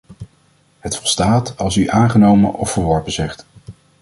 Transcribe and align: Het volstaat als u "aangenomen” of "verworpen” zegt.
Het 0.79 0.95
volstaat 0.97 1.57
als 1.57 1.75
u 1.75 1.87
"aangenomen” 1.89 2.53
of 2.53 2.71
"verworpen” 2.71 3.11
zegt. 3.11 3.45